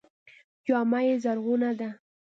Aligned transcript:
جامه 0.65 0.99
یې 1.07 1.15
زرغونه 1.23 1.69
ده. 1.79 1.89